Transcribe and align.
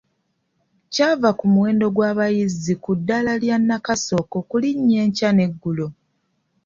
Kyava 0.93 1.29
ku 1.39 1.45
muwendo 1.53 1.85
gw’abayizi 1.95 2.73
ku 2.83 2.91
ddaala 2.99 3.33
nnakasooka 3.61 4.33
ogulinnya 4.41 4.97
enkya 5.05 5.29
n’eggulo. 5.33 5.87